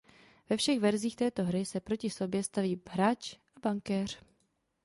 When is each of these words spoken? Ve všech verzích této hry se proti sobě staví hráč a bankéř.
Ve 0.49 0.57
všech 0.57 0.79
verzích 0.79 1.15
této 1.15 1.43
hry 1.43 1.65
se 1.65 1.79
proti 1.79 2.09
sobě 2.09 2.43
staví 2.43 2.81
hráč 2.87 3.33
a 3.33 3.59
bankéř. 3.63 4.19